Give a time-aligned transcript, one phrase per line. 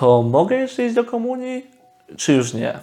[0.00, 1.66] to mogę jeszcze iść do komunii,
[2.16, 2.78] czy już nie?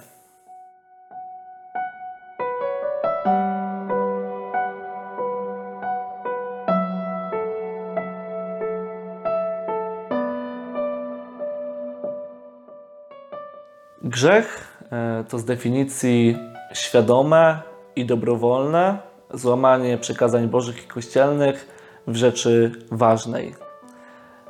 [14.04, 16.38] Grzech e, to z definicji
[16.74, 17.62] świadome
[17.96, 18.98] i dobrowolne
[19.34, 21.68] złamanie przykazań bożych i kościelnych
[22.08, 23.67] w rzeczy ważnej.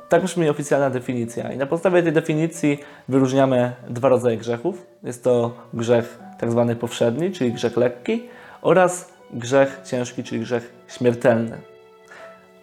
[0.08, 1.52] Tak brzmi oficjalna definicja.
[1.52, 2.78] I na podstawie tej definicji
[3.08, 4.86] wyróżniamy dwa rodzaje grzechów.
[5.02, 8.28] Jest to grzech tak zwany powszedni, czyli grzech lekki,
[8.62, 11.58] oraz grzech ciężki, czyli grzech śmiertelny.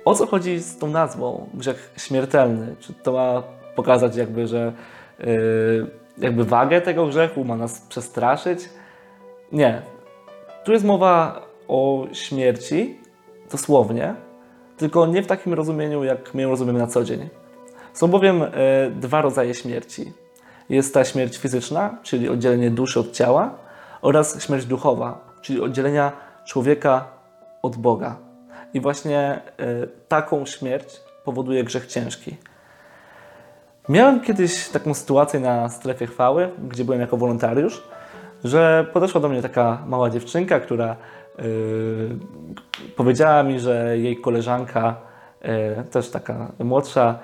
[0.05, 2.75] O co chodzi z tą nazwą grzech śmiertelny?
[2.79, 3.43] Czy to ma
[3.75, 4.73] pokazać jakby, że
[5.19, 8.69] yy, jakby wagę tego grzechu, ma nas przestraszyć?
[9.51, 9.81] Nie.
[10.63, 12.99] Tu jest mowa o śmierci,
[13.51, 14.15] dosłownie,
[14.77, 17.29] tylko nie w takim rozumieniu, jak my ją rozumiemy na co dzień.
[17.95, 18.47] Są bowiem e,
[18.91, 20.13] dwa rodzaje śmierci.
[20.69, 23.57] Jest ta śmierć fizyczna, czyli oddzielenie duszy od ciała,
[24.01, 26.11] oraz śmierć duchowa, czyli oddzielenia
[26.45, 27.07] człowieka
[27.61, 28.15] od Boga.
[28.73, 29.41] I właśnie e,
[30.07, 32.37] taką śmierć powoduje grzech ciężki.
[33.89, 37.83] Miałem kiedyś taką sytuację na strefie chwały, gdzie byłem jako wolontariusz,
[38.43, 40.95] że podeszła do mnie taka mała dziewczynka, która
[41.37, 42.19] Yy,
[42.95, 44.95] powiedziała mi, że jej koleżanka,
[45.41, 47.19] yy, też taka młodsza,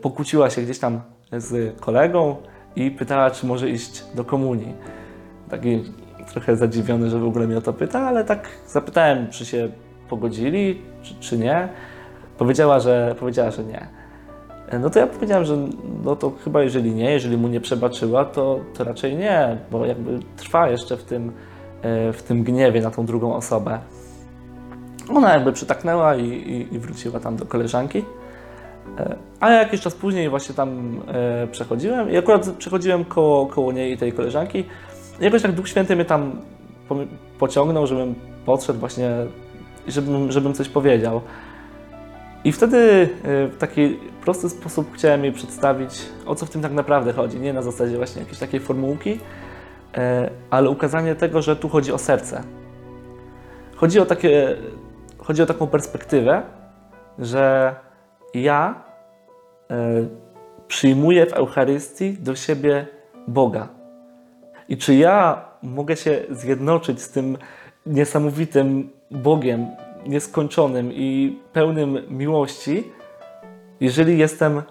[0.00, 1.00] pokłóciła się gdzieś tam
[1.32, 2.36] z kolegą
[2.76, 4.74] i pytała, czy może iść do komunii.
[5.50, 5.84] Taki
[6.32, 9.68] trochę zadziwiony, że w ogóle mnie o to pyta, ale tak zapytałem, czy się
[10.08, 11.68] pogodzili, czy, czy nie.
[12.38, 13.86] Powiedziała, że, powiedziała, że nie.
[14.80, 15.56] No to ja powiedziałem, że
[16.04, 20.20] no to chyba jeżeli nie, jeżeli mu nie przebaczyła, to, to raczej nie, bo jakby
[20.36, 21.32] trwa jeszcze w tym
[21.82, 23.78] E, w tym gniewie na tą drugą osobę.
[25.14, 28.04] Ona jakby przytaknęła i, i, i wróciła tam do koleżanki.
[28.98, 33.72] E, a ja jakiś czas później właśnie tam e, przechodziłem i akurat przechodziłem koło, koło
[33.72, 34.64] niej i tej koleżanki.
[35.20, 36.32] I jakoś tak Duch Święty mnie tam
[37.38, 38.14] pociągnął, żebym
[38.46, 39.10] podszedł właśnie,
[39.88, 41.20] żebym, żebym coś powiedział.
[42.44, 47.12] I wtedy w taki prosty sposób chciałem jej przedstawić, o co w tym tak naprawdę
[47.12, 47.40] chodzi.
[47.40, 49.18] Nie na zasadzie właśnie jakiejś takiej formułki,
[49.96, 52.42] E, ale ukazanie tego, że tu chodzi o serce.
[53.76, 54.56] Chodzi o, takie,
[55.18, 56.42] chodzi o taką perspektywę,
[57.18, 57.74] że
[58.34, 58.82] ja
[59.70, 60.06] e,
[60.68, 62.86] przyjmuję w Eucharystii do siebie
[63.28, 63.68] Boga.
[64.68, 67.38] I czy ja mogę się zjednoczyć z tym
[67.86, 69.66] niesamowitym Bogiem,
[70.06, 72.92] nieskończonym i pełnym miłości,
[73.80, 74.62] jeżeli jestem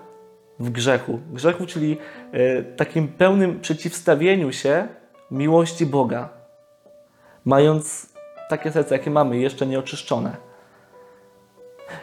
[0.60, 1.20] w grzechu.
[1.32, 1.98] Grzechu, czyli
[2.32, 4.88] e, takim pełnym przeciwstawieniu się
[5.32, 6.30] miłości Boga,
[7.46, 8.14] mając
[8.50, 10.38] takie serce, jakie mamy, jeszcze nieoczyszczone.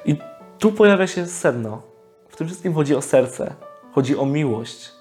[0.05, 0.17] I
[0.59, 1.83] tu pojawia się sedno.
[2.29, 3.55] W tym wszystkim chodzi o serce,
[3.93, 4.93] chodzi o miłość.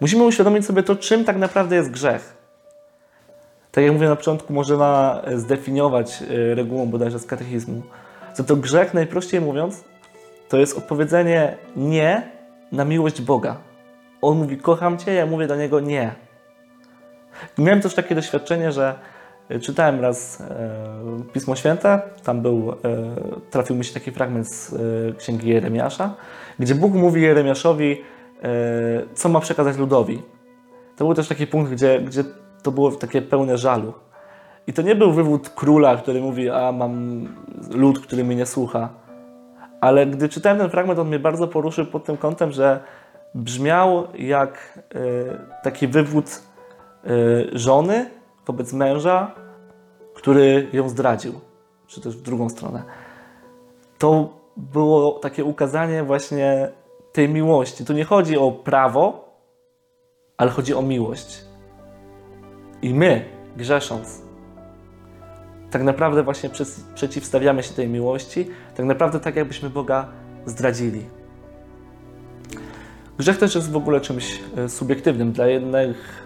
[0.00, 2.36] Musimy uświadomić sobie to, czym tak naprawdę jest grzech.
[3.72, 7.82] Tak jak mówię na początku, można zdefiniować e, regułą bodajże z katechizmu.
[8.34, 9.84] Co to grzech, najprościej mówiąc,
[10.48, 12.30] to jest odpowiedzenie nie
[12.72, 13.56] na miłość Boga.
[14.22, 16.14] On mówi, kocham Cię, ja mówię do Niego nie.
[17.58, 18.96] Miałem też takie doświadczenie, że e,
[19.60, 20.78] czytałem raz e,
[21.32, 22.76] Pismo Święte, tam był, e,
[23.50, 24.74] trafił mi się taki fragment z
[25.18, 26.14] Księgi Jeremiasza,
[26.58, 28.02] gdzie Bóg mówi Jeremiaszowi,
[29.14, 30.22] co ma przekazać ludowi.
[30.96, 32.24] To był też taki punkt, gdzie, gdzie
[32.62, 33.92] to było takie pełne żalu.
[34.66, 37.26] I to nie był wywód króla, który mówi, a mam
[37.70, 38.88] lud, który mnie nie słucha.
[39.80, 42.80] Ale gdy czytałem ten fragment, on mnie bardzo poruszył pod tym kątem, że
[43.34, 44.78] brzmiał jak
[45.62, 46.42] taki wywód
[47.52, 48.10] żony
[48.46, 49.34] wobec męża,
[50.14, 51.32] który ją zdradził,
[51.86, 52.82] czy też w drugą stronę.
[53.98, 56.68] To było takie ukazanie właśnie
[57.12, 57.84] tej miłości.
[57.84, 59.28] Tu nie chodzi o prawo,
[60.36, 61.44] ale chodzi o miłość.
[62.82, 63.24] I my,
[63.56, 64.22] grzesząc,
[65.70, 66.50] tak naprawdę właśnie
[66.94, 70.08] przeciwstawiamy się tej miłości, tak naprawdę tak jakbyśmy Boga
[70.46, 71.04] zdradzili.
[73.18, 75.32] Grzech też jest w ogóle czymś e, subiektywnym.
[75.32, 76.25] Dla jednych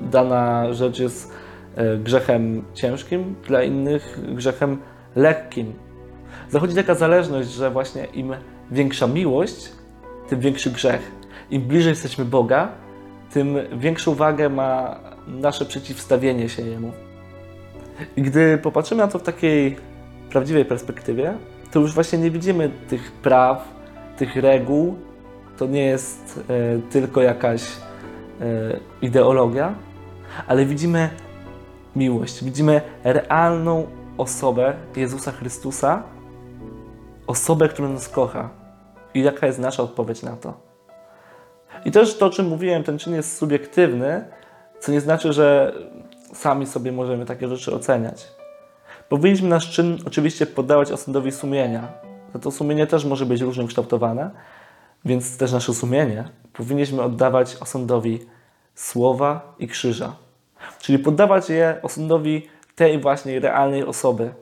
[0.00, 1.32] dana rzecz jest
[1.76, 4.78] e, grzechem ciężkim, dla innych grzechem
[5.16, 5.72] lekkim.
[6.50, 8.34] Zachodzi taka zależność, że właśnie im
[8.70, 9.72] większa miłość,
[10.28, 11.12] tym większy grzech.
[11.50, 12.68] Im bliżej jesteśmy Boga,
[13.32, 16.92] tym większą wagę ma nasze przeciwstawienie się Jemu.
[18.16, 19.76] I gdy popatrzymy na to w takiej
[20.30, 21.34] prawdziwej perspektywie,
[21.70, 23.74] to już właśnie nie widzimy tych praw,
[24.16, 24.94] tych reguł.
[25.58, 27.91] To nie jest e, tylko jakaś E,
[29.02, 29.74] ideologia,
[30.46, 31.10] ale widzimy
[31.96, 33.86] miłość, widzimy realną
[34.18, 36.02] osobę Jezusa Chrystusa,
[37.26, 38.50] osobę, która nas kocha.
[39.14, 40.54] I jaka jest nasza odpowiedź na to?
[41.84, 44.24] I też to, o czym mówiłem, ten czyn jest subiektywny,
[44.80, 45.72] co nie znaczy, że
[46.32, 48.28] sami sobie możemy takie rzeczy oceniać.
[49.08, 51.88] Powinniśmy nasz czyn oczywiście poddawać osądowi sumienia.
[52.32, 54.30] Za to sumienie też może być różnie kształtowane,
[55.04, 58.26] więc też nasze sumienie powinniśmy oddawać osądowi
[58.74, 60.16] słowa i krzyża.
[60.78, 64.34] Czyli poddawać je osądowi tej właśnie realnej osoby,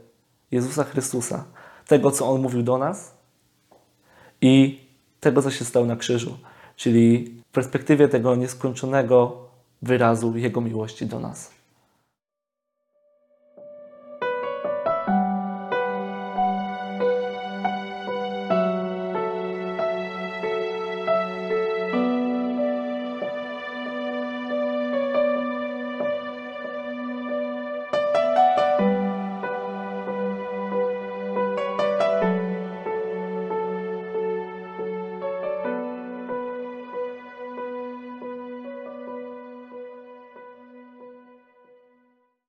[0.51, 1.45] Jezusa Chrystusa,
[1.87, 3.15] tego, co On mówił do nas
[4.41, 4.81] i
[5.21, 6.39] tego, co się stało na krzyżu,
[6.77, 9.49] czyli w perspektywie tego nieskończonego
[9.83, 11.60] wyrazu Jego miłości do nas.